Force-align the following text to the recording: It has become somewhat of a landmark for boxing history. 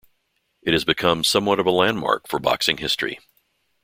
It 0.63 0.73
has 0.73 0.83
become 0.83 1.23
somewhat 1.23 1.59
of 1.59 1.67
a 1.67 1.69
landmark 1.69 2.27
for 2.27 2.39
boxing 2.39 2.77
history. 2.77 3.19